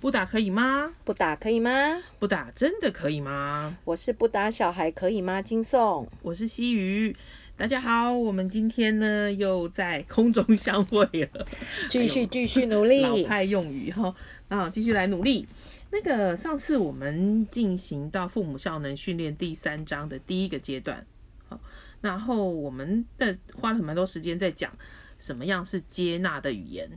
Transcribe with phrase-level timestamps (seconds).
[0.00, 0.94] 不打可以吗？
[1.04, 1.70] 不打可以吗？
[2.18, 3.76] 不打真的可以吗？
[3.84, 5.42] 我是不打小孩可以吗？
[5.42, 7.14] 金颂，我是西鱼，
[7.54, 11.46] 大家好，我们今天呢又在空中相会了，
[11.90, 13.24] 继续继续努老力。
[13.24, 14.14] 派用语哈，
[14.48, 15.46] 啊，继续来努力。
[15.90, 21.04] 那个上次我们进行到父母效能训练第三章的第一个阶段，
[21.46, 21.60] 好，
[22.00, 24.72] 然后我们的花了蛮多时间在讲
[25.18, 26.88] 什么样是接纳的语言，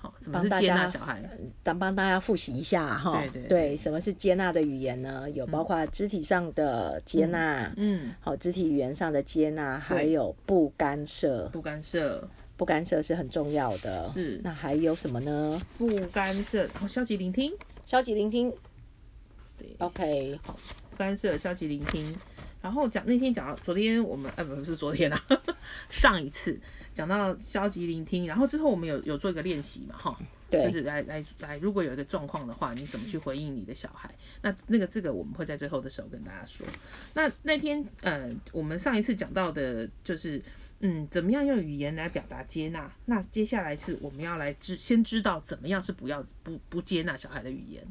[0.00, 1.22] 好，什么是接帮大家纳小孩，
[1.62, 5.28] 当帮大家复习一下哈，对对对什么是接纳的语言呢？
[5.30, 12.26] 有包括肢体上的接纳，嗯，好，肢体语言上的接纳，还有不干涉，不干涉，
[12.56, 14.08] 不干涉是很重要的。
[14.14, 14.40] 是。
[14.42, 15.60] 那还有什么呢？
[15.76, 17.52] 不干涉，然后消极聆听，
[17.84, 18.50] 消极聆听。
[19.58, 20.58] 对，，OK，好
[20.90, 22.16] 不干涉，消极聆听。
[22.62, 25.24] 然后讲那天讲到昨天我们呃不不是昨天啊，
[25.88, 26.60] 上一次
[26.92, 30.18] 讲到消极聆听，然后之后我们有有做一个练习嘛哈，
[30.50, 34.14] 就，是来来来，如果有一个状况的话，你怎么去回应你的小孩？
[34.42, 36.66] 那那个这个我们会在最后的时候跟大家说。
[37.14, 40.42] 那那天呃，我们上一次讲到的就是
[40.80, 42.90] 嗯，怎么样用语言来表达接纳？
[43.06, 47.82] 那接下来是我们要来知先知道怎么样是不要不不接纳小孩的语言。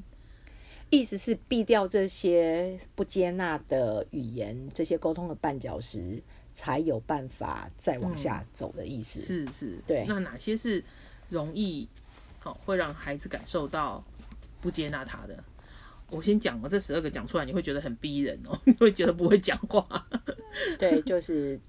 [0.89, 6.21] 意思是避掉这些不接纳的语言，这些沟通的绊脚石，
[6.53, 9.19] 才有办法再往下走的意思。
[9.19, 10.83] 是是，对那哪些是
[11.29, 11.87] 容易
[12.39, 14.03] 好、会让孩子感受到
[14.61, 15.43] 不接纳他的？
[16.09, 19.85] 我先讲了，这十二个讲出来，你会觉得很逼人哦， 你会觉得不会讲话。
[20.79, 21.59] 对，就是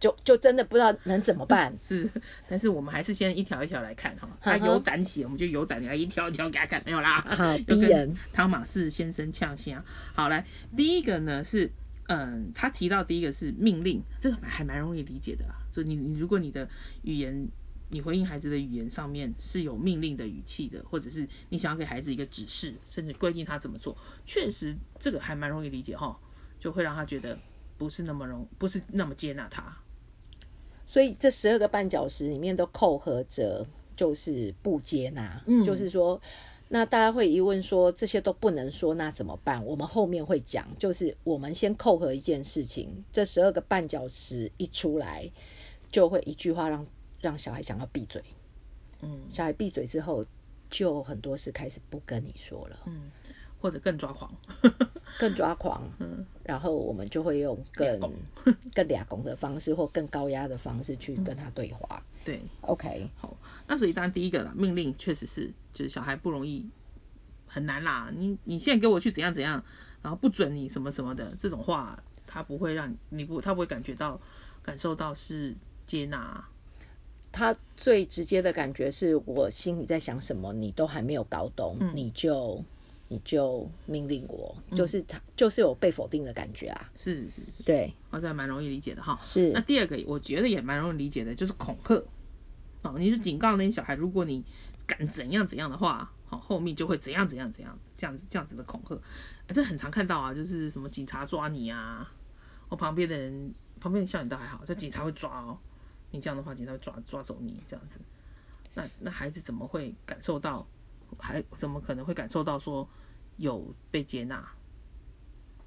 [0.00, 1.72] 就就真的不知道能怎么办。
[1.78, 2.10] 是，
[2.48, 4.26] 但是我们还是先一条一条来看哈。
[4.40, 7.20] 他有胆写，我们就有胆来一条一条给他看，没有啦。
[7.36, 9.84] 好又跟逼人汤马士先生呛虾。
[10.14, 11.70] 好，来第一个呢是，
[12.08, 15.54] 嗯，他提到第一个是命令，这个还蛮容易理解的啊。
[15.70, 16.66] 就你你如果你的
[17.02, 17.46] 语言，
[17.90, 26.18] 你回应孩子的语言上面是有命令的语气的，或者是你想要给孩子一个指示，甚至规定他怎么做，确实这个还蛮容易理解哈，
[26.58, 27.38] 就会让他觉得
[27.76, 29.76] 不是那么容，不是那么接纳他。
[30.90, 33.64] 所以这十二个绊脚石里面都扣合着
[33.94, 36.20] 就是不接纳，嗯就是说。
[36.72, 39.64] 那大家会疑问说这些都不能说，那怎么办？
[39.66, 45.28] 我们后面会讲，就是我们先扣合一件事情，这十二个绊脚石一出来，
[45.90, 46.86] 就会一句话让
[47.20, 48.22] 让小孩想要闭嘴。
[49.02, 50.24] 嗯，小孩闭嘴之后，
[50.70, 52.78] 就很多事开始不跟你说了，
[53.60, 54.32] 或者更抓狂。
[55.18, 55.82] 更抓狂。
[55.98, 58.00] 嗯然后我们就会用更
[58.74, 62.02] 更俩拱的方式或更高压的方式去跟他对话。
[62.24, 63.36] 对，OK，好，
[63.68, 66.68] 那所以当然第一个啦，命令确实是，就是小孩不容易
[67.46, 68.10] 很难啦。
[68.16, 69.62] 你你现在给我去怎样怎样，
[70.02, 74.20] 然后不准你什么什么的这种话，他不会让你你不他不会感觉到
[74.60, 75.54] 感受到是
[75.84, 76.44] 接纳。
[77.30, 82.62] 他最直接的感觉是我心里在想什么，你都还没有搞懂，嗯你就
[83.12, 86.90] 你就命令我，就是他就是有被否定的感觉啊。
[86.94, 89.18] 是是是，对，哦，这还蛮容易理解的哈。
[89.20, 89.50] 是。
[89.50, 92.00] 那第二个我觉得也蛮容易理解的，就是恐吓。
[92.82, 94.44] 哦，你是警告那些小孩，如果你
[94.86, 98.94] 敢怎样怎样的话，好，后面就会怎样怎样怎样，这样子这样子的恐吓，
[99.48, 102.08] 哎这很常看到啊，就是什么警察抓你啊，
[102.68, 105.58] 我旁边的人旁边的校园都还好，就警察会抓哦，
[106.12, 107.98] 你这样的话，警察会抓抓走你这样子，
[108.74, 110.64] 那那孩子怎么会感受到，
[111.18, 112.88] 还怎么可能会感受到说
[113.40, 114.48] 有被接纳？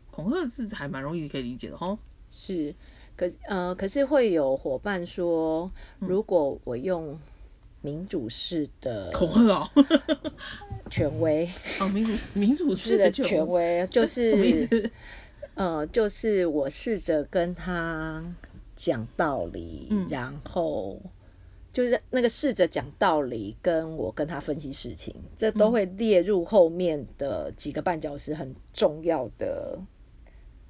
[0.10, 1.98] 恐吓是还蛮容易可以理解的哈。
[2.30, 2.74] 是，
[3.16, 5.70] 可是呃，可是会有伙伴说，
[6.00, 7.20] 嗯如果我用
[7.82, 9.70] 民主式的恐吓哦，
[10.90, 11.50] 权威，
[11.82, 14.92] 哦，民主民主式式的权权威， 就什么意是思？
[15.56, 18.24] 呃，就是我试着跟他
[18.76, 21.00] 讲道理，嗯然后
[21.74, 29.78] 就是那个试着讲道理，跟我跟他分析事情，这都会列入后面的几个绊脚石很重要的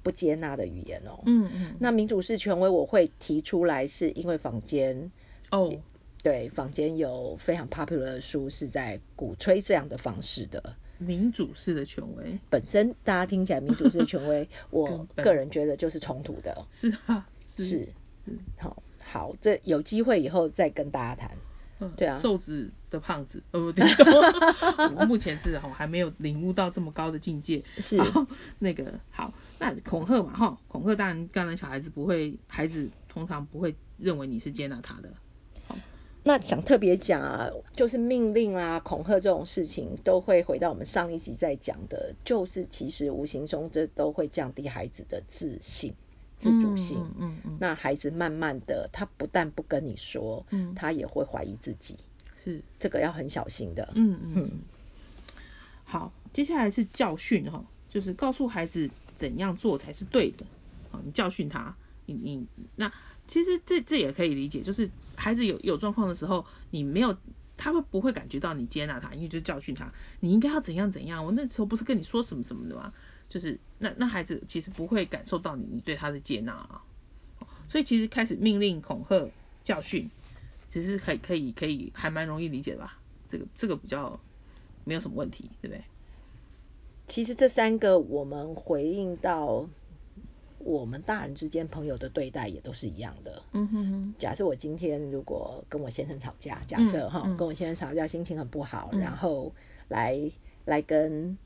[0.02, 1.22] 不接纳的语言哦。
[1.26, 5.10] 嗯嗯，那民主式权威我会提出来，是因为坊间
[5.50, 5.70] 哦，
[6.22, 10.76] 对坊间有非常 popular 的书是在鼓吹这样的方式的。
[10.96, 16.66] 民主式的权威本身大家听起来民主式的权威， 我个人觉得就是冲突的。
[16.70, 17.86] 是啊，是，
[18.56, 18.82] 好
[19.14, 21.30] 好，这有机会以后再跟大家谈。
[21.78, 24.06] 嗯对啊瘦子的胖子，呃，你懂？
[24.98, 27.62] 我目前是哈还没有领悟到这么高的境界。
[27.78, 27.96] 是
[28.58, 35.08] 那个好，那恐吓嘛哈，恐吓当然当然小孩子不会，孩子通常不会认为你是接纳他的。
[36.26, 45.92] 那想特别讲啊，就是命令啊、恐吓这种事情，都会回到我们上一集在讲的，就是其实无形中这都会降低孩子的自信、
[46.44, 46.98] 自主性。
[46.98, 51.96] 嗯嗯嗯，那孩子慢慢的，他不但不跟你说，嗯他也会怀疑自己，
[52.36, 53.90] 是，这个要很小心的。
[53.94, 54.50] 嗯嗯。
[55.84, 60.44] 好，接下来是教训哈，就是告诉孩子怎样做才是对的。
[60.90, 61.74] 好，你教训他，
[62.06, 62.92] 你你那
[63.26, 67.16] 其实这这也可以理解，就是孩子有有状况的时候，你没有
[67.56, 69.90] 他会不会感觉到你接纳他，因为就教训他，
[70.20, 71.24] 你应该要怎样怎样。
[71.24, 72.92] 我那时候不是跟你说什么什么的吗？
[73.34, 76.80] 就是那那孩子其实不会感受到你你对他的接纳啊。
[77.66, 79.28] 所以其实开始命令、恐吓、
[79.64, 80.08] 教训，
[80.70, 82.96] 其实可以可以可以还蛮容易理解的吧？
[83.28, 84.16] 这个这个比较
[84.84, 85.82] 没有什么问题，对不对？
[87.08, 89.68] 其实这三个我们回应到
[90.60, 93.42] 我们大人之间朋友的对待也都是一样的。
[93.50, 99.52] 嗯哼哼，假设我今天如果跟我先生吵架，假设哈、跟我先生吵架，心情很不好，然后
[99.88, 100.30] 来
[100.66, 101.36] 来跟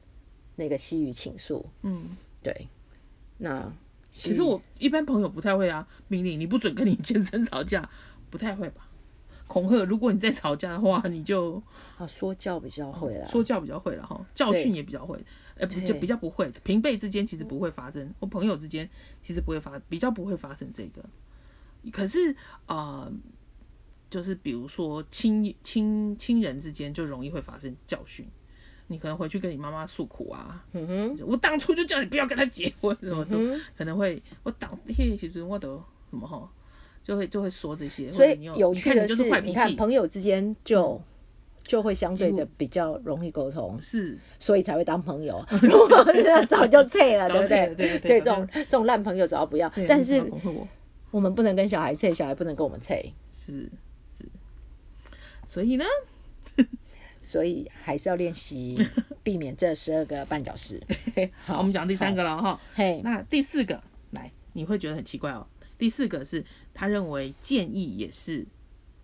[0.58, 2.68] 那个西语倾诉，嗯，对，
[3.38, 3.72] 那
[4.10, 7.88] 其实我一般朋友不太会啊，命令你不准跟你先生吵架，
[8.28, 8.88] 不太会吧？
[9.46, 11.62] 恐吓，如果你在吵架的话，你就
[11.96, 15.24] 啊说教比较会啦，说教比较会了哈，教训也比较会，
[15.54, 18.90] 呃，不就比较不会，平辈之间其实不会发生，或朋友之间
[19.22, 21.02] 其实不会发，比较不会发生这个。
[21.92, 22.34] 可是
[22.66, 23.10] 呃，
[24.10, 28.28] 就是比如说亲亲亲人之间就容易会发生教训，
[28.88, 36.50] 你可能回去跟你妈妈诉苦啊，嗯哼，我当初就叫你不要跟他结婚，什么什么，嗯可能会我当嘿，其实我都什么哈，
[37.02, 41.00] 就会就会说这些，所以你有趣的就是坏你看朋友之间就。
[41.64, 45.44] 就会相对的比较容易沟通，是所以才会当朋友。
[45.60, 47.74] 如果 那早就脆了，对不对？
[47.74, 49.70] 对对对，这种这种烂朋友只要不要。
[49.86, 50.66] 但是我。
[51.10, 53.70] 我们不能跟小孩脆，小孩不能跟我们脆，是
[54.10, 54.24] 是，
[55.44, 55.84] 所以呢，
[57.28, 58.74] 所以还是要练习
[59.22, 60.82] 避免这十二个绊脚石。
[61.44, 62.58] 好，我们讲第三个了哈。
[62.74, 63.78] 嘿，那第四个，
[64.12, 65.46] 来，你会觉得很奇怪哦。
[65.76, 66.42] 第四个是
[66.72, 68.46] 他认为建议也是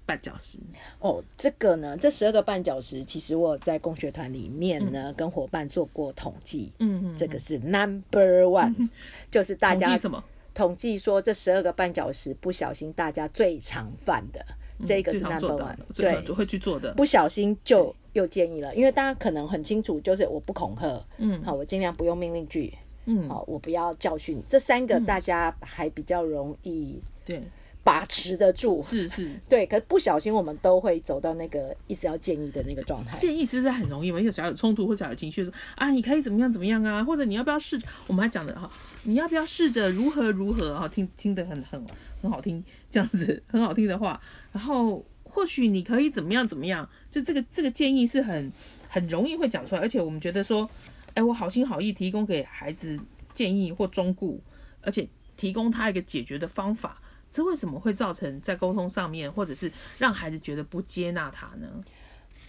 [0.06, 0.58] 绊脚石，
[1.00, 6.72] 哦，这个呢，这十二个绊脚石，其实我在工学团里面呢，跟伙伴做过统计。
[6.78, 8.88] 嗯嗯，这个是 number one，
[9.30, 10.24] 就是大家统计什么？
[10.54, 14.44] 统计说这十二个绊脚石，不小心大家最常犯的，
[14.84, 16.94] 这个 number one。，对，会去做的。
[16.94, 22.72] 不小心就又建议了，因为大家可能很清楚，就是我不恐吓，嗯好，我尽量不用命令句，
[23.04, 27.42] 嗯，好，我不要教训，这三个大家还比较容易对，
[27.82, 28.82] 把持得住。
[28.82, 29.30] 是是。
[29.46, 33.18] 对，可不小心我们都会走到那个一直要建议的那个状态。
[33.18, 37.78] 建议其实很容易嘛，因为小孩有冲突或小孩有情绪的时候啊，你可以怎么样怎么样啊，或者你要不要试？
[38.06, 38.70] 我们还讲的哈，
[39.02, 41.84] 你要不要试着如何如何哈，听听得很很
[42.22, 44.20] 很好听，这样子很好听的话，
[44.52, 48.52] 然后或许你可以怎么样怎么样，就这个这个建议是很
[48.88, 50.70] 很容易会讲出来，而且我们觉得说，
[51.14, 52.98] 哎，我好心好意提供给孩子
[53.32, 54.40] 建议或忠顾，
[54.80, 57.02] 而且提供他一个解决的方法。
[57.28, 61.66] 这为什么会造成在沟通上面，或者是让孩子觉得不接纳他呢？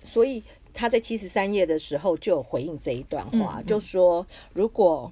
[0.03, 4.23] 所以他在七十三页的时候就有回应这一段话，嗯就说
[4.53, 5.11] 如果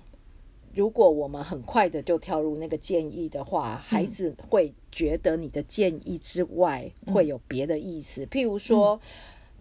[0.73, 8.99] 如果我们很快的就跳入那个建议的话，孩子会觉得你的建议之外会有别的意思，譬如说。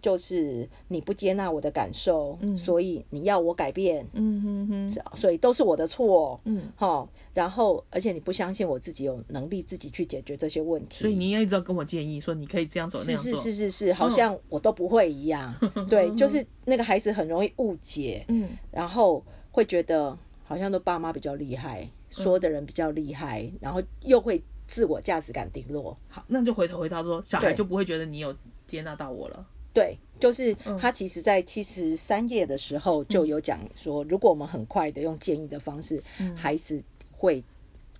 [0.03, 7.07] 就是你不接纳我的感受，所以你要我改变，嗯哼哼，所以都是我的错，嗯，哈。
[7.33, 15.55] 然后，而且你不相信我自己有能力自己去解决这些问题，所以你也一直要跟我建议说你可以这样走那是是样做，是是是，好像我都不会一样。
[15.87, 25.97] 对，就是那个孩子很容易误解，嗯，然后会觉得好像都爸妈比较厉害，说的人比较厉害，然后又会自我价值感低落。
[26.07, 28.35] 好，那就回头回到说，小孩就不会觉得你有
[28.67, 29.45] 接纳到我了。
[29.73, 36.03] 对，就是嗯他其实在七十三页的时候就有讲说，如果我们很快的用建议的方式，
[36.35, 36.79] 孩子
[37.11, 37.43] 会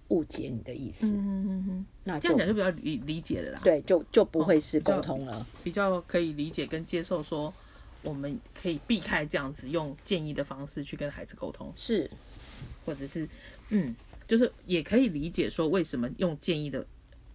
[0.10, 5.46] 误解你的意思，嗯嗯嗯，那这样讲就比较理理解的啦，，对，就就不会是沟通了。
[5.64, 7.54] 比较可以理解跟接受说。
[8.06, 12.12] 我们可以避开这样子用建议的方式去跟孩子沟通，是，
[12.86, 13.28] 或者是，
[13.70, 13.96] 嗯，
[14.28, 16.86] 就是也可以理解说为什么用建议的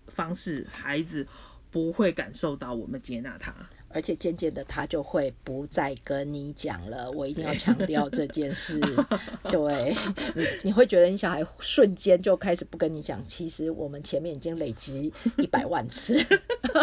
[0.09, 1.27] 方式，孩子
[1.71, 3.55] 不会感受到我们接纳他。
[3.91, 7.11] 而且渐渐的，他就会不再跟你讲了。
[7.13, 8.79] 我一定要强调这件事。
[9.51, 9.97] 对
[10.35, 13.25] 你，你会觉得你小孩瞬间就开始不跟你讲。
[13.25, 16.23] 其实我们前面已经累积一百万次，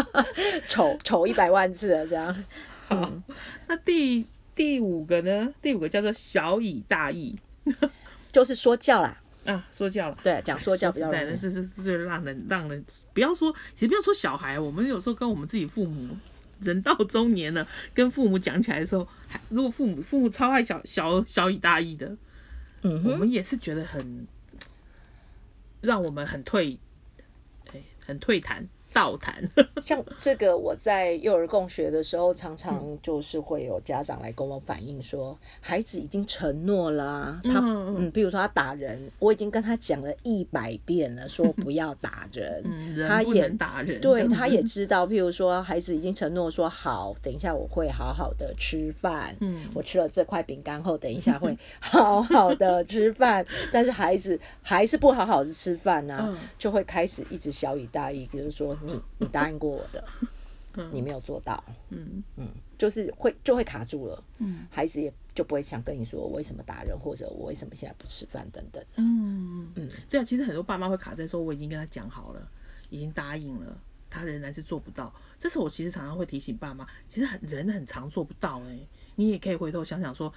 [0.68, 2.36] 丑丑一百万次了，这样。
[2.88, 3.14] 好，
[3.68, 5.54] 那第第五个呢？
[5.62, 7.36] 第五个叫做小以大义
[8.36, 10.18] 就是说教啦，啊，说教了。
[10.22, 11.40] 对，讲说教比较说实在的，容易。
[11.40, 16.14] 这是最让人让人不要说，其实不要说小孩，我们有时候跟我们自己父母，
[16.60, 22.14] 人到中年了，跟父母讲起来的时候，还如果父母父母超爱小小小以大义的，
[22.82, 24.28] 嗯，我们也是觉得很
[25.80, 26.78] 让我们很退，
[27.72, 28.68] 哎，很退谈。
[28.96, 29.44] 倒谈。
[29.84, 49.36] 像这个，我在幼儿共学的时候，常常就是会有家长来跟我反映说，孩子已经承诺啦啊，他嗯嗯，比如说他打人，我已经跟他讲了一百遍了，说不要打人， 嗯，他也打人，这对，他也知道，譬如说，孩子已经承诺说好，等一下我会好好的吃饭。
[49.42, 53.46] 嗯我吃了这块饼干后，等一下会好好的吃饭。
[53.74, 60.04] 但是孩子还是不好好的吃饭呢、嗯就会开始一直小以大意，就是说你你答应过我的，
[60.92, 64.24] 你没有做到，嗯嗯，就是会就会卡住了。
[64.40, 68.84] 嗯孩子也就不会想跟你说我为什么打人，或者我为什么现在不吃饭等等。
[68.96, 72.50] 嗯嗯，对啊，其实很多爸妈会卡在说我已经跟他讲好了，
[72.90, 73.78] 已经答应了，
[74.10, 75.14] 他仍然是做不到。
[75.40, 78.80] 这时候我其实常常会提醒爸妈，其实很人很常做不到哎、
[79.16, 80.32] 你也可以回头想想说。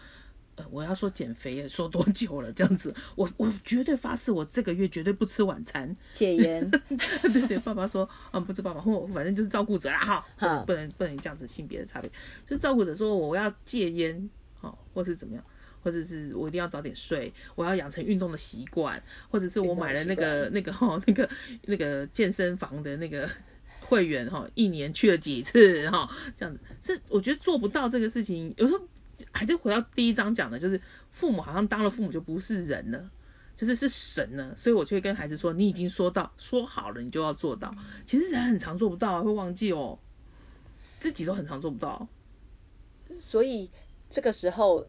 [0.59, 2.53] 呃，我要说减肥说多久了？
[2.53, 5.95] 这样子，我我绝对发誓，我这个月绝对不吃晚餐。
[6.12, 6.69] 戒烟，
[7.33, 12.11] 对对，爸爸说，嗯，不是爸爸，或反正就是照顾者啦，哈，哈不能不能这样子性别的差别，
[12.45, 14.29] 就是照顾者说我要戒烟，
[14.61, 15.45] 好，或是怎么样，
[15.83, 19.00] 或者是我一定要早点睡，我要养成运动的习惯，
[19.31, 21.29] 或者是我买了那个那个哈那个
[21.67, 23.29] 那个健身房的那个。
[23.81, 28.53] 会员哈，一年去了几次哈，这样子是我觉得做不到这个事情。
[28.59, 28.87] 有时候
[29.32, 33.10] 还是回到第一章讲的，就是父母好像当了父母就不是人了，
[33.56, 37.75] 就是是神了，所以我就会跟孩子说，你已经说到说好了，你就要做到。
[38.06, 39.98] 其实人很常做不到，会忘记哦，
[41.00, 42.06] 自己都很常做不到。
[43.20, 43.68] 所以
[44.08, 44.87] 这个时候，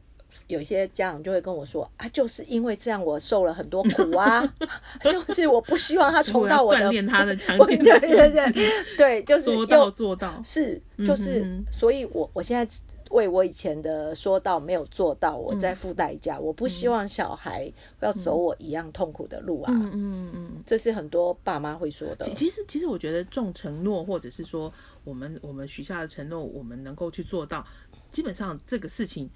[0.47, 4.45] 有一些家长就会跟我说啊，就是因为这样，我受了很多苦啊，
[5.01, 10.39] 就是我不希望他重蹈我的锻炼他的强 我健对的对对，对，就是说到做到。
[10.43, 12.75] 是就是，嗯所以我我现在
[13.09, 16.39] 为我以前的说到没有做到，我在付代价。
[16.39, 20.63] 我不希望小孩要走我一样痛苦的路啊，嗯嗯嗯。
[20.65, 22.33] 这是很多爸妈会说的其。
[22.33, 24.71] 其实其实我觉得重承诺，或者是说
[25.03, 27.65] 我们我们许下的承诺，我们能够去做到，
[28.11, 29.27] 基本上这个事情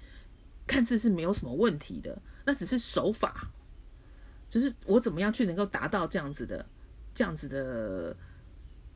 [0.66, 3.50] 看似是没有什么问题的，那只是手法，
[4.48, 6.64] 就是我怎么样去能够达到这样子的
[7.12, 8.16] 这样子的，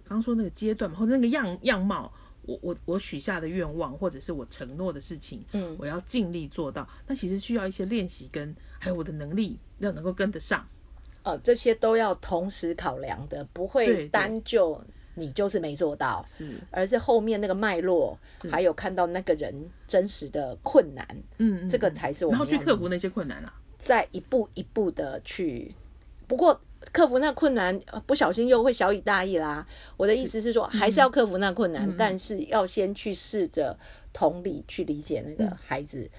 [0.05, 2.13] 刚刚说那个阶段嘛，或者那个样样貌。
[2.49, 6.89] 我我我许下的愿望，或者是我承诺的事情，嗯我要尽力做到。
[7.07, 10.67] 那其实需要一些练习跟还有我的能力要能够跟得上。
[11.25, 14.83] 呃，这些都要同时考量的，不会单就
[15.15, 18.19] 你就是没做到，是，而是后面那个脉络，
[18.51, 19.55] 还有看到那个人
[19.87, 23.53] 真实的困难，嗯，嗯这个嗯才是我然后去克服那些困难啊。
[23.77, 25.75] 再一步一步的去。
[26.27, 26.59] 不过
[26.93, 29.67] 克服那困难，呃不小心又会小以大意啦。
[29.97, 33.79] 我的意思是说，还是要克服那困难，但是要先去试着
[34.13, 36.11] 同理去理解那个孩子。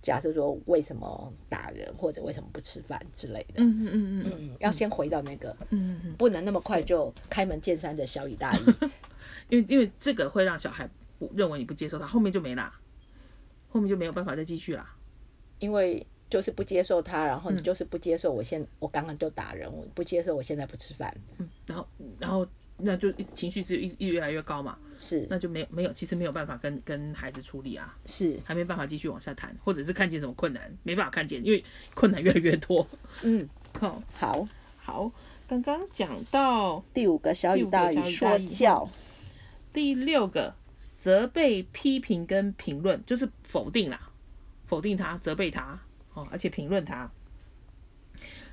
[0.00, 8.60] 假设说为什么打人或者为什么不吃饭之类的，嗯嗯嗯嗯嗯，要先回到那个，嗯嗯，不能那么快就开门见山的小以大意。
[9.50, 12.72] 因为因为这个会让小孩不认为你不接受他，后面就没啦，
[13.68, 14.94] 后面就没有办法再继续啦。
[15.58, 32.86] 因为就是不接受他，然后你就是不接受我现我刚刚就打人，我不接受我现在不吃饭，嗯然后然后那就一情绪是一一越来越高嘛，是那就没有没有其实没有办法跟跟孩子处理啊，是，还没办法继续往下谈，或者是看见什么困难没办法看见，因为困难越来越多。
[33.22, 33.48] 嗯，
[33.80, 35.10] 好，好，好，
[35.48, 38.90] 刚刚讲到第五个小雨大语第五个小以大说教，
[39.72, 40.54] 第六个，
[40.98, 44.10] 责备、批评跟评论，就是否定啦，
[44.66, 45.80] 否定他，责备他，
[46.18, 47.10] 哦，而且评论他，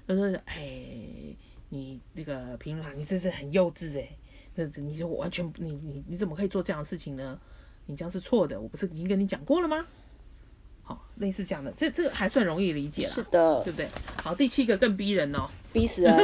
[0.08, 0.62] 他说哎，
[1.70, 4.08] 你那个评论他，你真是很幼稚哎，
[4.56, 7.40] 那你说我完全你你你怎么可以做这样的事情呢？
[7.88, 9.86] 你这样是错的，我不是已经跟你讲过了吗？
[10.84, 13.90] 好，类似这样的，这这个还算容易理解了，是的对，不对？
[14.24, 16.16] 好，第七个更逼人哦，逼死人。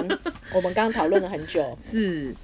[0.54, 2.36] 我们刚刚讨论了很久， 是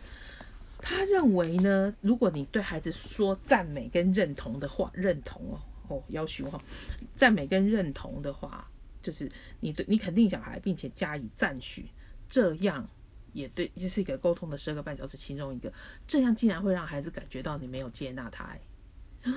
[0.79, 6.59] 他认为呢，如果你对孩子说赞美跟认同的话，认同哦哦要求哈，
[7.13, 8.67] 赞美跟认同的话，
[9.07, 11.85] 就是你对你肯定小孩，并且加以赞许，
[12.27, 12.85] 这样
[13.31, 15.71] 也对，这是一个沟通的十二个半小时其中一个，
[16.05, 18.59] 这样竟然会让孩子感觉到你没有接纳他，哎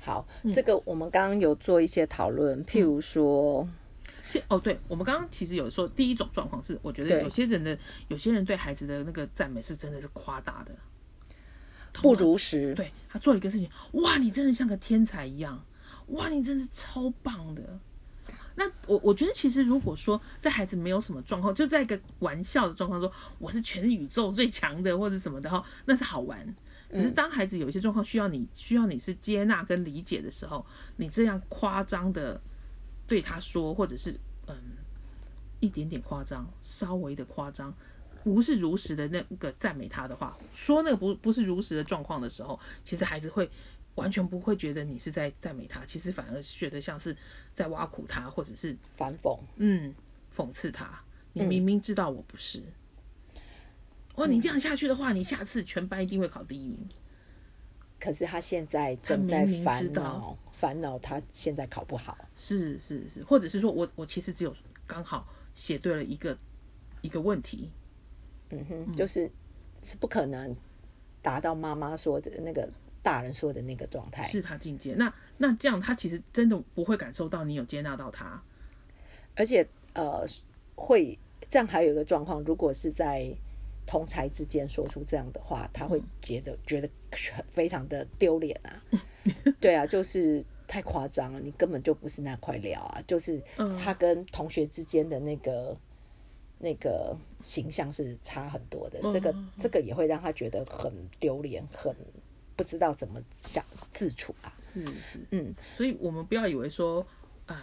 [0.00, 0.50] 好，嗯。
[0.50, 3.68] 这个我们刚刚有做一些讨论，譬如说，
[4.26, 10.74] 这哦，对，我们刚刚其实有说，第一种状况是，我觉得有些人的有些人对孩子的那个赞美是真的是夸大的，
[11.92, 15.62] 不如实，对他做一个事情，哇，你真的像个天才一样，
[16.08, 17.78] 哇，你真是超棒的。
[18.56, 26.54] 那我我觉得，其实如果说这孩子没有什么状况，就在一个玩笑的状况说我是全宇宙最强的或者什么的哈，那是好玩。
[26.90, 30.64] 可是当孩子有一些状况需要你需要你是接纳跟理解的时候，
[30.96, 32.40] 你这样夸张的
[33.06, 34.54] 对他说，或者是嗯
[35.60, 37.72] 一点点夸张，稍微的夸张，
[38.24, 43.48] 不是如实的那个赞美他的话，说那个不不是如实的状况的时候，其实孩子会
[43.98, 47.14] 完全不会觉得你是在赞美他，其实反而觉得像是
[47.54, 49.38] 在挖苦他，或者是反讽。
[49.56, 49.94] 嗯
[50.34, 51.02] 讽刺他。
[51.34, 52.62] 你明明知道我不是，
[54.16, 56.88] 哇，你这样下去的话，你下次全班一定会考第一名。
[58.00, 62.16] 可是他现在正在烦恼，烦恼他现在考不好。
[62.34, 66.36] 是是是，或者是说我我其实只有刚好写对了一个
[67.02, 67.70] 一个问题，
[68.50, 69.30] 嗯哼，就是
[69.82, 70.56] 是不可能
[71.22, 72.68] 达到妈妈说的那个
[73.02, 74.26] 大人说的那个状态。
[74.28, 74.94] 是他境界。
[74.94, 78.42] 那那这样他其实真的不会感受到你有接纳到他。
[79.34, 80.24] 而且呃，
[80.74, 83.32] 会这样还有一个状况，如果是在
[83.86, 86.88] 同才之间说出这样的话，他会觉得觉得
[87.50, 88.82] 非常的丢脸啊。
[89.60, 93.42] 对啊，就是太夸张了，你根本就不是那块料啊，就是
[93.82, 95.76] 他跟同学之间的那个。
[96.60, 101.94] 那个形象是差很多的，这个这个也会让他觉得很丢脸，很
[102.58, 104.52] 不知道怎么想自处啊。
[104.60, 107.06] 是是，嗯，所以我们不要以为说，
[107.46, 107.56] 呃，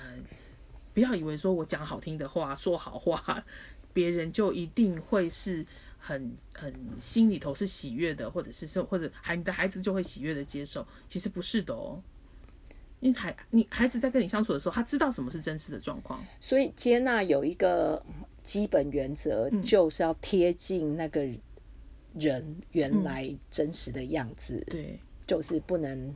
[0.94, 3.46] 不要以为说我讲好听的话，说好话，
[3.92, 5.66] 别人就一定会是
[6.00, 12.02] 很很心里头是喜悦的，或者是说或者孩你的孩子就会喜悦的接受，其实不是的哦。
[13.02, 16.26] 因为孩你孩子在跟你相处的时候，他知道什么是真实的状况。
[16.40, 18.02] 所以接纳有一个
[18.44, 21.28] 基本原则，就是要贴近那个
[22.18, 26.16] 人原来真实的样子，对，就是不能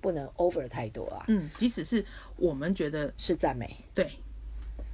[0.00, 2.04] 不能 over 太多啊，嗯，即使是
[2.36, 3.76] 我们觉得是赞美。
[3.94, 4.10] 对，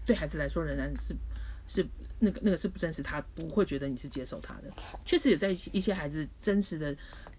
[0.04, 1.14] 对孩子来说仍然是
[1.66, 1.86] 是
[2.18, 4.70] 那个那个是不真实，他不会觉得你是接受他的。
[5.04, 6.94] 确实也在一些孩子真实的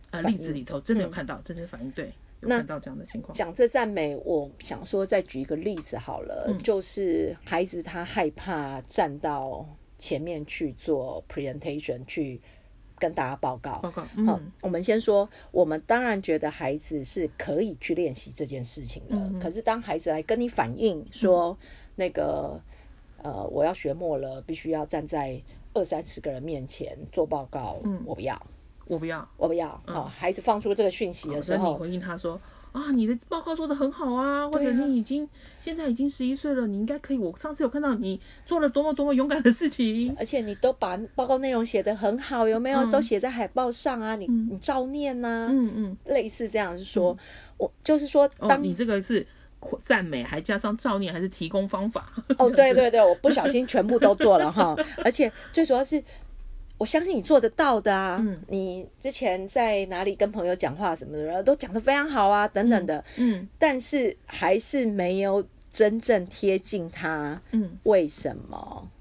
[0.10, 3.36] 呃例子里头，真的有看到真实反应，对，有看到这样的情况。
[3.36, 12.42] 讲这赞美，我想说再举一个例子好了，就是孩子他害怕站到前面去做 presentation 去。
[13.06, 19.40] 跟大家报告，报告，好嗯，我们先说，我们当然觉得孩子是可以去练习这件事情的。
[19.40, 21.56] 可是当孩子来跟你反映说，
[21.96, 22.60] 那个
[23.22, 25.40] 呃，我要学默了，必须要站在
[25.76, 28.42] 二三十个人面前做报告，我不要，
[28.88, 29.30] 我不要。
[29.38, 29.80] 我不要。
[29.86, 32.42] 好，孩子放出这个讯息的时候，那你回应他说。
[32.76, 35.28] 啊，你的报告做的很好啊，或者你已经
[35.60, 37.18] 现在已经十一岁了，你应该可以。
[37.18, 42.86] 我上次有看到你做了多么多么勇敢的事情，而且你都把报告内容写得很好，有没有？
[42.92, 47.18] 都写在海报上啊，你你照念呐，嗯嗯，类似这样是说，
[47.58, 49.26] 我就是说，当你这个是
[49.82, 52.12] 赞美，还加上照念，还是提供方法？
[52.38, 56.04] 哦，对对对，我不小心全部都做了哈， 而且最主要是。
[56.78, 58.22] 我相信你做得到的啊！
[58.48, 63.04] 你之前在哪里跟朋友讲话什么的，都讲得非常好啊，等等的。
[63.18, 67.42] 嗯，但是还是没有真正贴近他。
[67.52, 68.92] 嗯，为什么？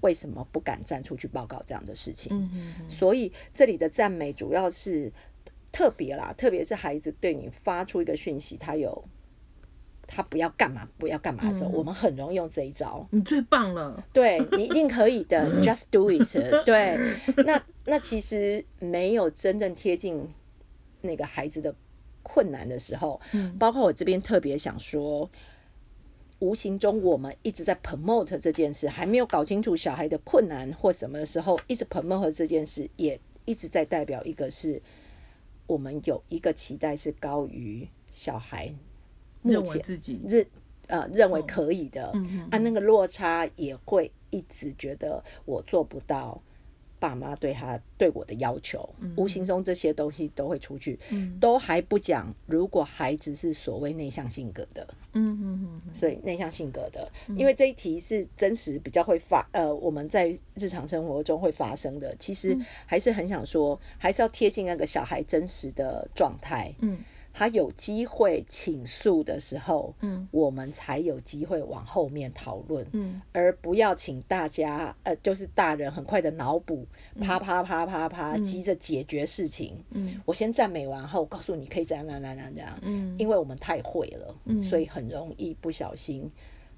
[0.00, 2.36] 为什么不敢站出去报告这样的事情？
[2.36, 2.50] 嗯
[2.80, 2.90] 嗯。
[2.90, 5.10] 所以这里的赞美主要是
[5.70, 9.02] 特别啦，特别是孩子对你发出一个讯息，他有。
[10.14, 13.06] 他不要干嘛，不要干嘛的时候，我们很容易用这一招。
[13.10, 16.22] 你最棒了，对你一定可以的， just do it。
[16.66, 16.98] 对，
[17.46, 20.28] 那那其实没有真正贴近
[21.00, 21.74] 那个孩子的
[22.22, 25.30] 困难的时候，嗯包括我这边特别想说，
[26.40, 34.82] 无形中我们一直在 promote 这件事，还没有搞清楚小孩的困难或什么的时候，一直 promote 这件事，也一直在代表一个是
[35.66, 38.70] 我们有一个期待是高于小孩。
[39.42, 40.46] 认为自己认
[40.86, 42.12] 呃认为可以的，
[42.50, 46.40] 啊，那个落差也会一直觉得我做不到，
[46.98, 50.98] 爸妈对他对我的要求，无形中这些东西都会出去，
[51.40, 52.32] 都还不讲。
[52.46, 66.98] 如果孩子是所谓内向性格的，嗯嗯嗯，所以内向性格的，因为这一题是真实比较会发，呃，我们在日常生活中会发生的，其实还是很想说，还是要贴近那个小孩真实的状态，嗯。
[67.32, 76.86] 他有机会倾诉的时候，嗯，我们才有机会往后面讨论，嗯，而不要请大家，呃，就是大人很快的脑补，
[77.20, 86.30] 啪啪啪啪啪，急着解决事情，嗯，我先赞美完后，告诉你可以这样、怎样、怎样、这样，嗯，因为我们太会了，嗯，所以很容易不小心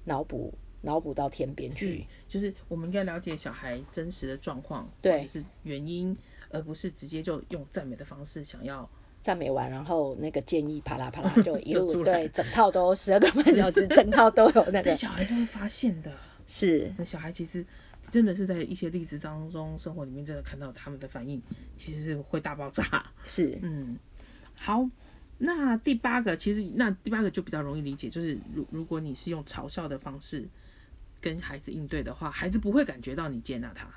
[0.05, 6.15] 脑补脑补到天边去，就是我们应该了解小孩真实的状况，对，是原因，
[6.49, 8.89] 而不是直接就用赞美的方式想要。
[9.25, 14.93] 赞美完，然后那个建议啪啦啪啦 就一路对，整套都十二个半小时，整套都有那个。
[14.93, 16.15] 小孩是会发现的，
[16.47, 17.65] 是那小孩其实
[18.11, 21.41] 真的是在一些例子当中，生活里面真的看到他们的反应，
[21.75, 23.03] 其实是会大爆炸。
[23.25, 23.97] 是，嗯，
[24.53, 24.87] 好，
[25.39, 30.47] 那第八个其实那第八个就比较容易理解，就是如如果你是用嘲笑的方式
[31.19, 33.87] 跟孩子应对的话，孩子不会感觉到你接纳他。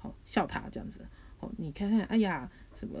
[0.00, 1.02] 好笑他这样子。
[1.40, 2.98] 哦，你看看，哎呀，什么，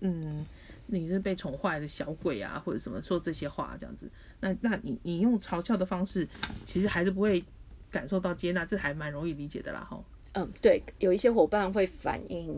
[0.00, 0.44] 嗯，
[0.86, 4.10] 你是被宠坏的小鬼啊，或者什么说这些话这样子。
[4.40, 6.28] 那那你你用嘲笑的方式，
[6.64, 7.42] 其实还是不会
[7.90, 9.98] 感受到接纳，这还蛮容易理解的啦，哈。
[10.34, 12.54] 嗯，对，有一些伙伴会反映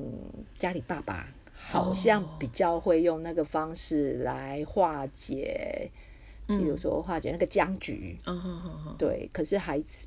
[0.58, 5.88] 家里爸爸好像比较会用那个方式来化解，
[6.46, 8.18] 比如说化解那个僵局。
[8.26, 10.06] 嗯哼哼哼，对，可是孩子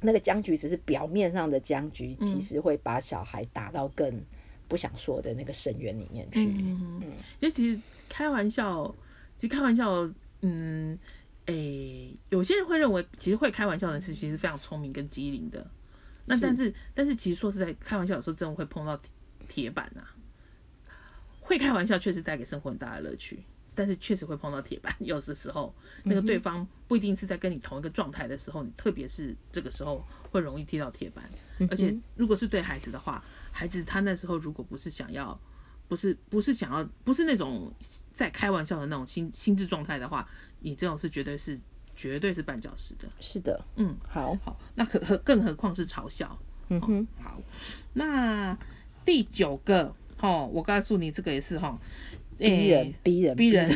[0.00, 4.20] 那个僵局只是表面上的僵局，其实会把小孩打到更
[4.68, 6.46] 不想说的那个深渊里面去。
[6.46, 8.94] 嗯嗯，就其实开玩笑，
[9.36, 10.08] 其实开玩笑，
[10.42, 10.98] 嗯，
[11.46, 15.66] 诶、有些人会认为，其实会开玩笑的人是其实非常聪明跟机灵的。
[16.26, 19.10] 那但是但是其实说实在，开玩笑有时候真的会碰到铁
[19.48, 20.14] 铁板啊、
[21.40, 23.44] 会开玩笑确实带给生活很大的乐趣，
[23.76, 24.92] 但是确实会碰到铁板。
[24.98, 31.24] 有的时候，那个对方不一定是在跟你同一个状态的时候，你特别是这个时候会容易踢到铁板。
[31.70, 35.38] 而且如果是对孩子的话，孩子他那时候如果不是想要，
[35.86, 37.72] 不是不是想要，不是那种
[38.12, 40.28] 在开玩笑的那种心心智状态的话，
[40.60, 41.58] 你这种是绝对是
[41.94, 43.08] 绝对是绊脚石的。
[43.20, 46.38] 是的，嗯，好，好，那可何更何况是嘲笑。
[46.68, 47.40] 嗯哼，好，
[47.92, 48.58] 那
[49.04, 51.78] 第九个，哦，我告诉你，这个也是哈，
[52.38, 53.66] 逼人诶，逼人，逼人。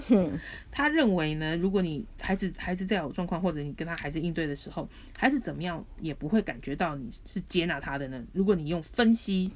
[0.70, 8.24] 他认为呢，如果你孩子孩子再有状况，或者你跟他孩子应对的时候，孩子怎么样也不会感觉到你是接纳他的呢？
[8.32, 9.50] 如果你用分析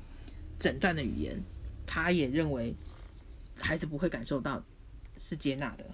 [0.58, 1.42] 诊断的语言，
[1.86, 2.74] 他也认为
[3.58, 4.62] 孩子不会感受到
[5.16, 5.84] 是接纳的。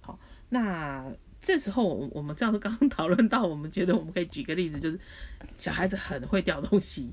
[0.00, 0.18] 好，
[0.48, 4.98] 那这时候我我们这样子刚刚讨论到，我们觉得我们可以举个例子，就是
[5.58, 7.12] 小孩子很会掉东西，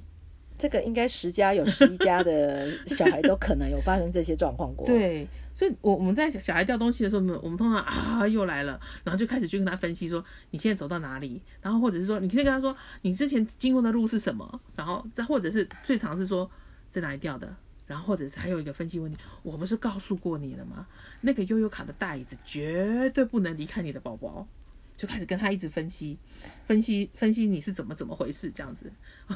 [0.62, 16.48] 这个应该十家有十一家的小孩都可能有发生这些状况过。，对，所以我我们在小孩掉东西的时候，我们我们通常啊又来了，然后就开始去跟他分析说你现在走到哪里，然后或者是说你先跟他说你之前经过的路是什么，然后再或者是最常是说
[16.92, 17.56] 在哪里掉的。
[17.88, 20.88] 然后或者是还有一个分析问题，我不是告诉过你了吗？
[21.20, 24.48] 那个悠悠卡的袋子绝对不能离开你的宝宝，
[25.02, 26.16] 就开始跟他一直分析，
[26.64, 28.94] 分析分析你是怎么怎么回事这样子。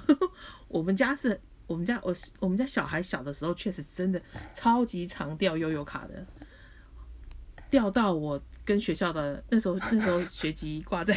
[0.69, 4.21] 我们家是我们家我我们家小孩小的时候，确实真的
[4.53, 6.23] 超级常掉悠悠卡的，
[7.71, 11.15] 掉到我跟学校的那时候那时候学籍挂在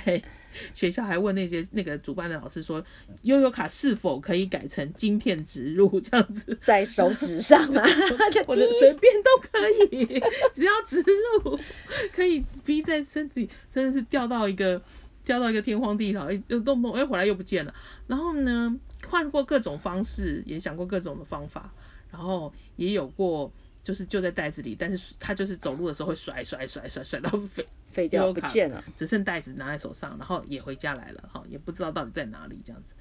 [0.74, 2.84] 学校，还问那些那个主办的老师说，
[3.22, 7.86] 悠悠卡是否可以改成晶片植入这样子，在手指上啊，
[8.46, 11.58] 或者随便都可以，只要植入，
[12.12, 14.82] 可以逼在身体，真的是掉到一个
[15.24, 17.74] 掉到一个天荒地老，又动不动又回来又不见了。
[18.06, 18.74] 然后呢，
[19.08, 21.72] 换过各种方式，也想过各种的方法，
[22.10, 28.82] 然后也有过就是就在袋子里，但是他就是走路的时候会甩甩甩甩甩到飞， 飞掉不见了。
[28.96, 32.92] 只剩袋子拿在手上，然后也回家来了，哈，也不知道到底在哪里这样子，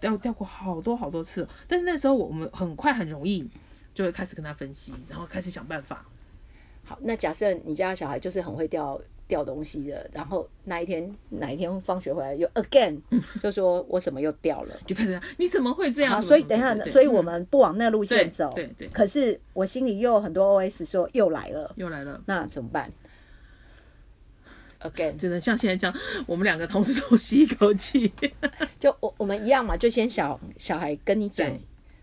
[0.00, 3.48] 掉掉过好多好多次哦，但是那时候我们很快很容易
[3.94, 6.04] 就会开始跟他分析，然后开始想办法。
[6.84, 9.00] 好，那假设你家的小孩就是很会掉
[9.32, 13.00] 掉东西的，然后那一天哪一天放学回来又 again
[13.42, 14.76] 就说我什么又掉了。
[14.86, 16.22] 就开始你怎么会这样？
[16.22, 18.52] 所以等一下所以嗯我们不往那路线走。
[18.54, 22.92] 对对可是我心里又有很多 OS 说又来了，又来了，那怎么办
[24.82, 28.12] ？again，只能像现在这样，我们两个同时都吸一口气。
[28.78, 31.50] 就我我们一样嘛，就先小小孩跟你讲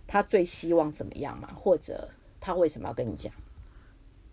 [0.07, 2.09] 他最希望怎么样嘛，或者
[2.41, 3.31] 他为什么要跟你讲，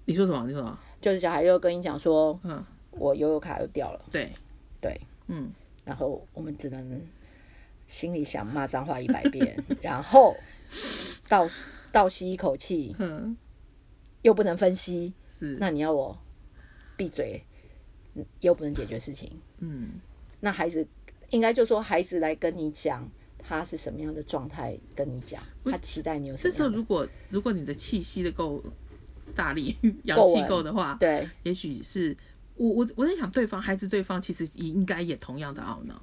[0.06, 0.46] 你说什么？
[0.46, 0.78] 你说什么？
[0.98, 2.64] 就是小孩又跟你讲说，嗯，
[2.98, 4.32] 我悠悠卡又掉了，对，
[4.80, 5.50] 对，嗯，
[5.84, 7.00] 然后我们只能
[7.86, 10.36] 心里想骂脏话一百遍，然后
[11.28, 11.48] 倒
[11.92, 13.36] 倒吸一口气，嗯，
[14.22, 16.18] 又不能分析，是，那你要我
[16.96, 17.42] 闭嘴，
[18.14, 19.30] 嗯又不能解决事情。
[19.58, 20.00] 嗯，
[20.40, 20.86] 那孩子
[21.30, 28.62] 应该就说孩子来跟你讲他是什么样的状态，跟你讲他期待你有什么这时候如果如果你的气息的够
[29.34, 31.28] 大力， 氧气够的话，对。
[31.42, 32.16] 也许是
[32.56, 36.02] 我我我在想，对方孩子对方其实应该也同样的懊恼。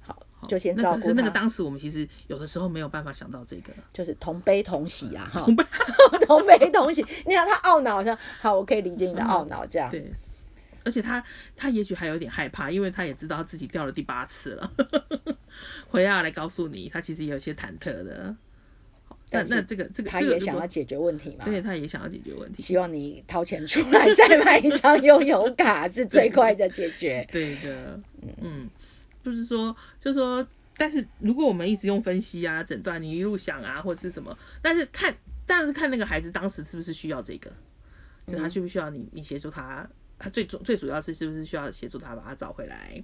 [0.00, 5.44] 好，就先那照顾是那个当时我们其实有的时候没有办法想到这个，就是同悲同喜啊，哈，
[6.26, 7.04] 同悲 同喜。
[7.26, 10.12] 你看他懊恼，好像好，我可以理解你的懊恼，这样对。
[10.84, 11.22] 而且他
[11.54, 14.72] 他也许还有点害怕，因为他也知道自己掉了第八次了，
[15.88, 18.34] 回来来告诉你，他其实也有些忐忑的。
[19.32, 21.44] 好那那这个这个他也想要解决问题嘛。
[21.44, 22.62] 对，他也想要解决问题。
[22.62, 27.26] 希望你掏钱出来再 买一张悠游卡是最快的解决。
[27.30, 28.00] 对的，
[28.40, 28.68] 嗯，
[29.24, 35.14] 就是说，就是说，但是如果我们一直用分析啊、诊断，你一路想啊，或者是什么，但是看，
[35.46, 37.50] 但是看那个孩子当时是不是需要这个，
[38.26, 43.02] 就他需不需要你，你协助他，他最主最主要是是不是需要协助他把他找回来，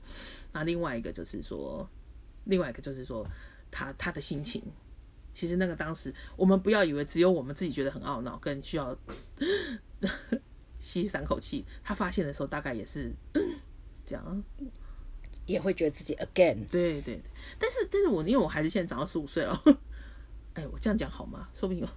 [0.53, 1.89] 那另外一个就是说，
[2.45, 3.27] 另外一个就是说，
[3.71, 4.63] 他他的心情，
[5.39, 8.99] 其实那个当时我们不要以为只有我们自己觉得很懊恼，跟需要
[10.81, 11.65] 吸三口气。
[11.85, 13.13] 他发现的时候大概也是
[14.05, 14.43] 这样，
[15.47, 16.57] 也会觉得自己 again。
[16.69, 17.21] 对对对。
[17.57, 19.63] 但是但是我因为我孩子现在长到十五岁了，
[20.55, 21.49] 哎，我这样讲好吗？
[21.55, 21.89] 说不定有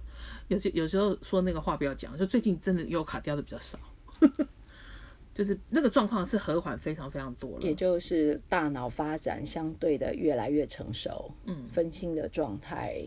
[0.46, 3.76] 有些有时候说那个话不要讲，就最近真的有卡掉的比较少。
[5.34, 13.02] 就是那个状况是和缓非常非常多了，也就是大脑发展相对的越来越成熟，嗯，分心的状态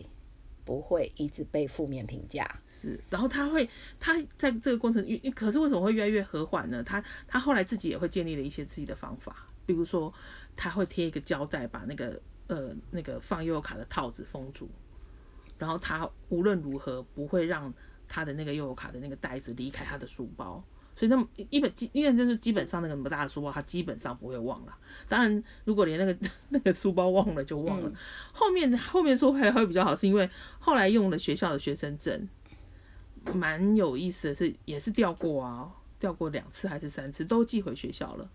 [0.66, 3.66] 不会一直被负面评价，是，然后他会
[4.00, 5.02] 他在这个过程，
[5.34, 6.82] 可是为什么会越来越和缓呢？
[6.82, 10.12] 他他后来自己也会建立了一些自己的方法，比如说
[10.56, 14.68] 他会贴一个胶带把那个呃那个放悠悠卡的套子封住，
[15.56, 17.72] 然后他无论如何不会让
[18.08, 20.62] 他的那个悠悠卡的那个袋子离开他的书包。
[20.96, 24.74] 所以那么一本基，因为就是基本上那个那么大的书包，他基本上不会忘了。
[25.06, 27.92] 当然，如果连那个那个书包忘了就忘了。
[28.32, 30.28] 后面后面说还会比较好，是因为
[30.58, 32.26] 后来用了学校的学生证，
[33.34, 38.30] 蛮有意思的是，也是掉过啊，掉过两次还是三次，都寄回学校了。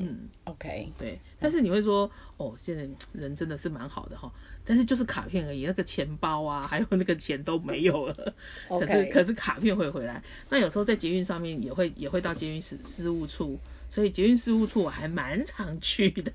[0.00, 4.32] 嗯，OK，对，但是你会说，哦，现在人真的是蛮好的哈，
[4.64, 8.34] 但是就是卡片而已，那个钱包啊， 还有那个钱都没有了。
[8.68, 10.22] 可是可是卡片会回来。
[10.50, 13.58] 那有时候在捷运上面也会也会到捷运事事务处，
[13.90, 16.32] 所以捷运事务处我还蛮常去的。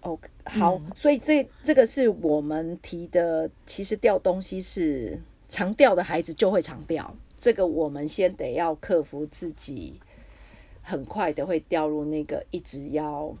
[0.00, 5.16] OK，好，所以这这个是我们提的，其实掉东西是
[5.48, 10.00] 常掉的孩子就会常掉，这个我们先得要克服自己。
[10.82, 13.34] 很快的会掉入那个一直要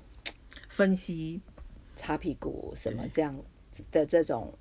[0.68, 1.40] 分析、
[1.96, 3.36] 擦屁股什么这样
[3.90, 4.56] 的这种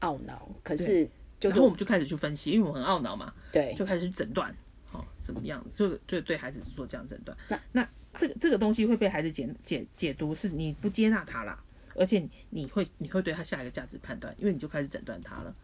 [0.00, 0.48] 懊恼。
[0.62, 1.08] 可是，
[1.40, 4.54] 然后我们就开始去分析，因为我很懊恼嘛，对，就开始去诊断，
[4.92, 5.64] 哦，怎么样？
[5.70, 7.36] 就就对孩子做这样诊断。
[7.48, 11.62] 那那这个这个东西会被孩子解解解读，是你不接纳他啦，
[11.94, 15.54] 而且你会你会对他下一个价值判断，因为你就开始诊断他了。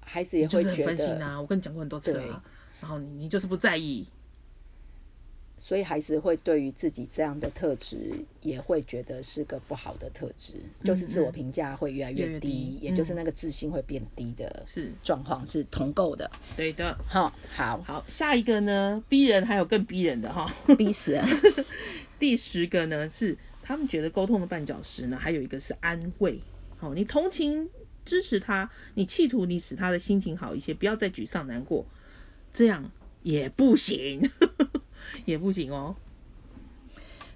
[0.00, 2.42] 孩子也会觉得啊，我跟你讲过很多次啊，
[2.80, 4.06] 然后你你就是不在意。
[5.66, 16.30] 所以还是会对于自己这样的特质，也会觉得是个不好的特质，就是自我评价会越来越低，也就是那个自信会变低的，是状况是同构的。
[16.54, 21.24] 对的，哈，好，好，下一个呢，逼人还有更逼人的哈，逼死人。
[22.20, 26.38] 第十个呢是他们觉得沟通的绊脚石呢，还有一个是安慰。
[26.76, 27.66] 好，你同情
[28.04, 31.86] 支持他，你企图你使他的心情好一些，不要再沮丧难过，
[32.52, 32.90] 这样
[33.22, 34.30] 也不行。
[35.24, 35.94] 也不行哦。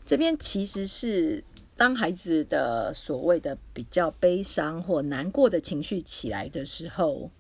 [0.07, 1.45] 这边其实是
[1.77, 7.31] 当孩子的所谓的比较悲伤或难过的情绪起来的时候，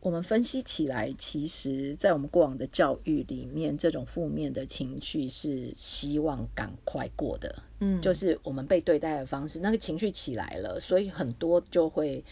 [0.00, 7.62] 我们分析起来，其实，在我们过往的教育里面，这种负面的情绪是希望赶快过的。
[7.80, 12.22] 嗯，就是我们被对待的方式，那个情绪起来了，所以很多就会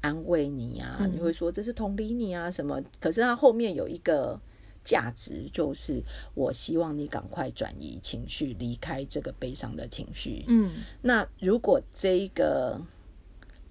[0.00, 2.82] 安慰你啊，你会说这是同理你啊什么。
[2.98, 4.40] 可是他后面有一个。
[4.84, 6.02] 价值就是，
[6.34, 10.44] 我希望你赶快转移情绪，离开这个悲伤的情绪。
[10.48, 12.80] 嗯，那如果这一个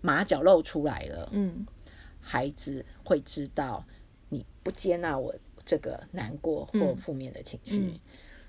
[0.02, 1.66] 马脚露出来了，嗯，
[2.20, 3.86] 孩子会知道
[4.30, 8.00] 你不接纳我这个难过或负面的情绪，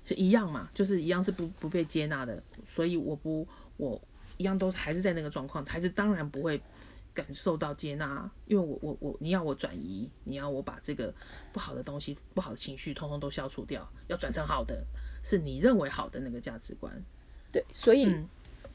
[0.05, 0.69] 是一样嘛？
[0.73, 3.47] 就是一样是不不被接纳的，所以我不
[3.77, 4.01] 我
[4.37, 6.61] 一样都是还是在那个状况，孩子当然不会。
[7.13, 11.13] 感受到接纳，因为我我我，你要我转移，你要我把这个
[11.51, 14.83] 不好的东西、不好的情绪，通通都消除掉，要转成好的，
[15.21, 16.91] 是你认为好的那个价值观。
[17.51, 18.11] 对，所以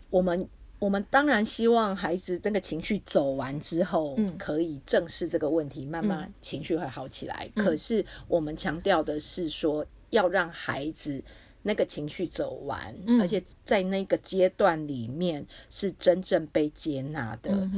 [0.08, 0.48] 我们
[0.78, 7.50] 我们当然希望孩子那个情绪走完之后，可以正视这个问题，慢慢情绪会好起来。
[7.56, 11.20] 可是我们强调的是说，要让孩子
[11.62, 17.68] 那个情绪走完，而且在那个阶段里面是真正被接纳的。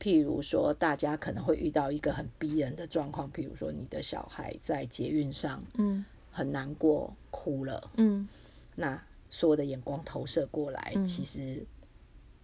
[0.00, 8.26] 譬如说，大家可能会遇到一个很逼人的状况，譬如说，你的小孩在捷运上，嗯，很难过，哭了，嗯，
[8.74, 11.62] 那所有的眼光投射过来，其实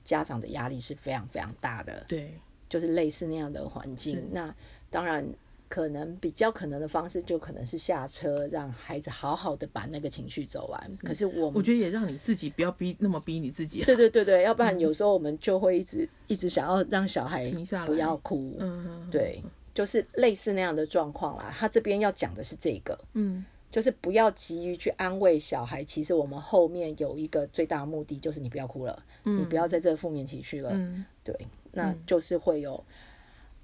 [0.05, 2.39] 家长的压力是非常非常大的，对，
[2.69, 4.55] 就是类似那样的环境，那
[4.91, 5.27] 当然。
[5.69, 10.97] 可能比较可能的方式，就可能是下车，让孩子好好的把那个情绪走完。
[10.99, 13.83] 可是我我觉得也让你自己不要逼那么逼你自己。
[13.85, 18.57] 对对对对，要不然有时候我们就会一直一直想要让小孩停下来，不要哭。
[18.61, 19.43] 嗯，对，
[19.75, 21.53] 就是类似那样的状况啦。
[21.57, 25.83] 他这边要讲的是这个，嗯，就是不要急于去安慰小孩。
[25.83, 30.71] 其实我们后面有一个最大的目的，就是你不要哭了，你不要在这负面情绪了。
[30.73, 31.37] 嗯，对，
[31.73, 32.83] 那就是会有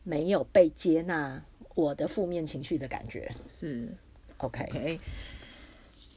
[0.04, 1.42] 没有被接纳。
[1.74, 3.88] 我的负面情绪的感觉是
[4.36, 5.00] OK，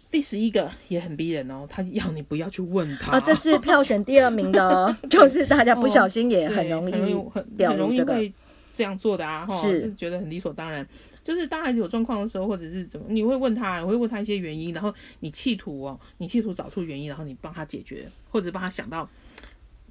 [0.10, 3.14] 第十一个也很逼人哦，他要你不要去问他。
[3.14, 7.96] 啊，这是票选第二名的哦， 就是大家不小心也很容很易很掉很容。
[7.96, 8.34] 易会
[8.74, 10.86] 这样做的啊，哈，是觉得很理所当然。
[11.24, 19.10] 就是当孩子有状况的时候，或者是怎么，你会问他，我会问他一些原因，然后你企图哦，你企图找出原因，然后你帮他解决，或者帮他想到，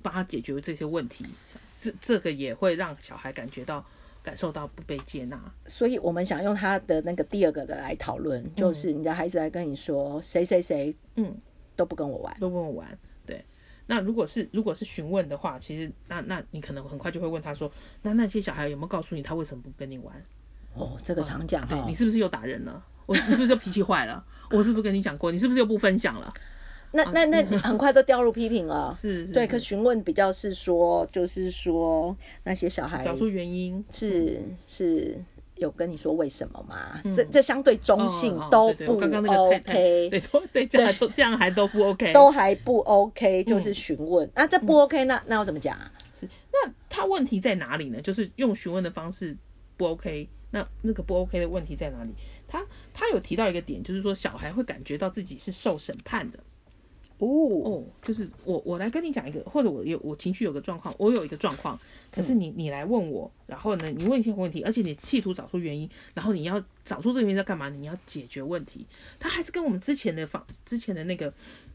[0.03, 1.25] 帮他解决这些问题，
[1.79, 3.85] 这这个也会让小孩感觉到
[4.23, 5.41] 感受到不被接纳。
[5.67, 11.37] 所以我们想用他的那个第二个的来讨论，就是你的孩子来跟你说谁谁谁嗯，
[11.77, 13.45] 都不跟我玩，都不跟我玩，对。
[13.87, 17.71] 那如果是如果是询问的话，其实那那你可能很快就会问他说，
[18.03, 20.15] 那那些小孩有没有告诉你他为什么不跟你玩？
[20.75, 22.85] 哦，这个常讲哈对你，是不是又打人了？
[23.07, 24.25] 我你是不是又脾气坏了？
[24.51, 25.31] 我是不是跟你讲过？
[25.31, 26.33] 你是不是又不分享了？
[26.95, 28.93] 那那那很快都掉入批评了。
[28.97, 33.85] 是是，对，可询问比较是说，就是说那些小孩找出原因。
[33.91, 35.19] 是是
[35.57, 37.01] 有跟你说为什么吗？
[37.15, 42.13] 这这相对中性都不 OK，对都对，这样还都这样还都不 OK。
[42.13, 44.31] 都还不 OK，就是询问。
[44.35, 45.93] 那这不 OK，那那要怎么讲啊？
[46.53, 48.01] 那他问题在哪里呢？
[48.01, 49.37] 就是用询问的方式
[49.77, 50.29] 不 OK。
[50.51, 52.15] 那那个不 OK 的问题在哪里？
[52.47, 56.39] 他他有提到一个点，就是说小孩会感觉到自己是受审判的。
[57.19, 61.79] 哦，哦，就是我我来跟你讲一个，或者我有我情绪有个状况，我有一个状况，
[62.11, 67.69] 可是你你来问我，然后呢，你问一些问题，而且你企图找出原因，然后你要找出这个原因在干嘛？
[67.69, 68.85] 你要解决问题，
[69.21, 71.33] 他还是跟我们之前的方之前的那个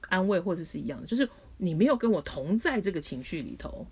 [0.09, 3.87] 安慰或者是一样的，就是你没有跟我同在这个情绪里头，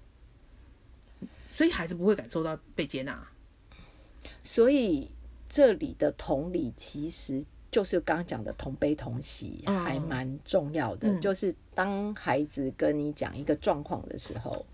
[1.51, 3.25] 所以孩子不会感受到被接纳。
[4.43, 5.09] 所以
[5.47, 11.09] 这里的同理其实就是刚刚讲的同悲同喜，嗯还蛮重要的。
[11.09, 11.21] 嗯。
[11.21, 14.65] 就是当孩子跟你讲一个状况的时候，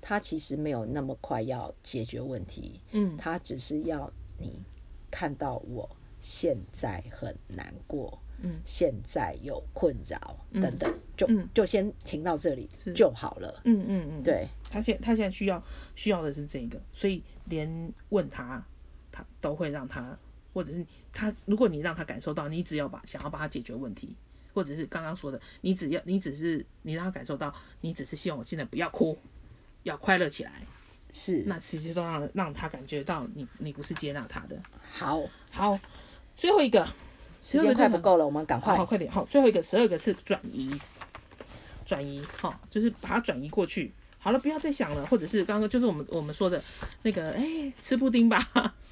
[0.00, 3.16] 他其实没有那么快要解决问题，嗯。
[3.16, 4.62] 他只是要你
[5.10, 5.88] 看到我
[6.20, 11.48] 现在很难过，嗯，现在有困扰等等，就嗯。
[11.52, 13.60] 就先停到这里就好了。
[13.64, 15.62] 嗯嗯嗯，对，他现他现在需要
[15.94, 18.64] 需要的是这个，所以连问他，
[19.12, 20.18] 他都会让他，
[20.52, 24.14] 或者是他，如果你让他感受到，你只要把想要帮他解决问题，
[24.54, 29.16] 或者是刚刚说的，你只要你只是你让他感受到，你只是希望我现在不要哭，
[29.82, 30.62] 要快乐起来，
[31.12, 31.42] 是。
[31.46, 34.60] 那其实都让让他感觉到你你不是接纳他的。
[34.92, 35.78] 好，好，
[36.36, 36.86] 最后一个，
[37.40, 38.76] 时间快不够了，我们赶快。
[38.76, 40.78] 好，快点，好，最后一个十二个是转移，
[41.86, 43.92] 转移，好，就是把它转移过去。
[44.28, 46.62] 好了，不要再想了，或者是刚刚就是我们我们说的
[47.00, 48.46] 那个，哎、吃布丁吧，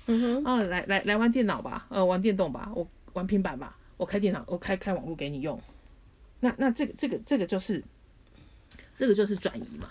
[0.06, 5.60] 嗯哼， 啊，来来来玩电脑吧，呃，玩电动吧，我玩平板吧，我开电脑，我开开网络给你用。
[6.40, 7.84] 那那这个这个这个就是，
[8.96, 9.90] 这个就是转移嘛，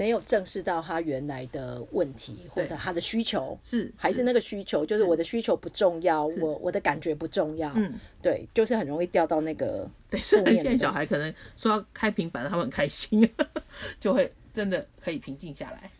[0.00, 13.30] 没有正视到他原来的问题或者他的需求，是还是那个需求，就是我的需求不重要，我我的感觉不重要，嗯，对，就是很容易掉到那个 对，虽然负面现在小孩可能说要开平板，他们很开心，
[14.00, 15.90] 就会真的可以平静下来。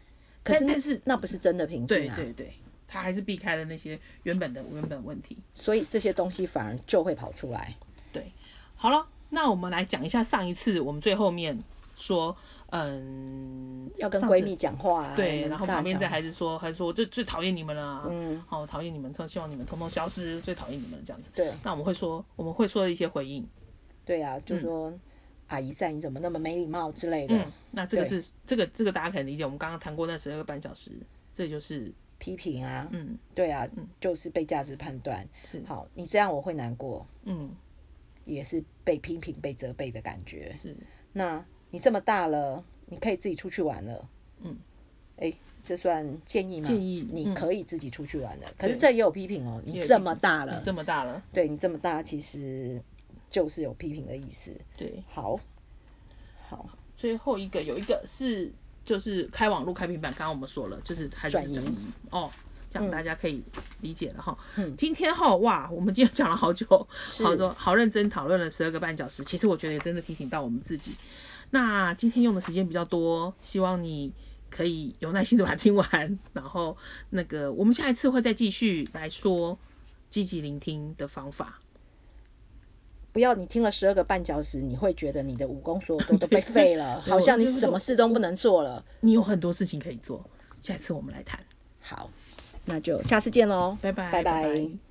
[0.43, 2.55] 可是那但但是那不是真的平静啊，对对对，
[2.89, 5.37] 他还是避开了那些原本的原本问题。
[5.55, 7.77] 所以这些东西反而就会跑出来。
[8.11, 8.33] 对，
[8.77, 11.63] 好了，那我们来讲一下上一次我们最后面
[11.99, 12.35] 说，
[12.71, 21.31] 嗯，要跟闺蜜讲话、啊，对，然后旁边在这孩子说，还说我最最讨厌你们了、啊，嗯，好讨厌你们，特希望你们通通消失，最讨厌你们这样子。
[21.35, 21.53] 对。
[21.65, 23.47] 那我们会说，我们会说一些回应，
[24.05, 24.93] 对啊，就说、
[25.49, 26.93] 阿姨在你怎么那么没礼貌？
[26.93, 30.93] 之类的、嗯，那这个是这个这个大家可以理解，我们刚刚谈过那十二个半小时，
[31.35, 33.19] 这就是批评啊，嗯。
[33.35, 33.69] 对啊，
[34.01, 35.29] 就是被价值判断。
[35.43, 35.61] 是。
[35.67, 37.51] 好，你这样我会难过，嗯。
[38.27, 40.53] 也是被批评、被责备的感觉。
[40.53, 40.77] 是。
[41.13, 44.09] 那你这么大了，你可以自己出去玩了。
[44.43, 44.57] 嗯，
[45.17, 45.33] 哎，
[45.65, 46.69] 这算建议吗？
[46.69, 48.47] 建议你嗯可以自己出去玩了。
[48.59, 52.81] 可是这也有批评哦，你这么大了你，这么大了，对你这么大，其实
[53.31, 54.53] 就是有批评的意思。
[54.77, 55.39] 对，好，
[56.49, 58.53] 好，最后一个有一个是
[58.85, 61.61] 就是开网络开平板，刚刚我们说了，就是还是转移
[62.11, 62.31] 哦。
[62.69, 63.43] 这样大家可以
[63.81, 64.39] 理解了哈。
[64.57, 66.65] 嗯今天哈哇，我们今天讲了好久，
[67.25, 69.25] 好多好认真讨论了十二个半小时。
[69.25, 70.93] 其实我觉得也真的提醒到我们自己。
[71.51, 74.13] 那今天用的时间比较多，希望你
[74.49, 76.19] 可以有耐心的把它听完。
[76.33, 76.77] 然后
[77.11, 79.59] 那个我们下一次会再继续来说
[80.09, 81.61] 积极聆听的方法。
[83.13, 88.85] 不要你听了十二个半小时，你会觉得你的武功所有都都被废了， 好像你什么事都不能做了。
[89.01, 90.25] 你有很多事情可以做，
[90.61, 91.41] 下一次我们来谈。
[91.81, 92.09] 好，
[92.67, 94.90] 那就下次见喽，拜拜，拜拜拜